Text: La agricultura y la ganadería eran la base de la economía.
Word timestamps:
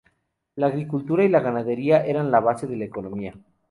La 0.55 0.65
agricultura 0.65 1.23
y 1.23 1.29
la 1.29 1.41
ganadería 1.41 2.03
eran 2.03 2.31
la 2.31 2.39
base 2.39 2.65
de 2.65 2.75
la 2.75 2.85
economía. 2.85 3.35